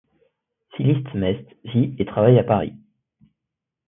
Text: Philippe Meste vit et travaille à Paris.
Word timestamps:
Philippe 0.75 1.13
Meste 1.13 1.55
vit 1.63 1.93
et 1.99 2.05
travaille 2.07 2.39
à 2.39 2.43
Paris. 2.43 2.73